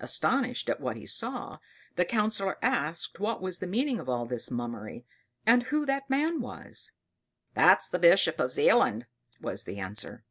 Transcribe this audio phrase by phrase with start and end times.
[0.00, 1.58] Astonished at what he saw,
[1.96, 5.04] the Councillor asked what was the meaning of all this mummery,
[5.44, 6.92] and who that man was.
[7.52, 9.04] "That's the Bishop of Zealand,"
[9.42, 10.24] was the answer.